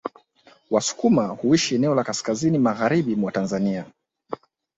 [0.69, 3.85] Wasukuma huishi eneo la kaskazini magharibi mwa Tanzania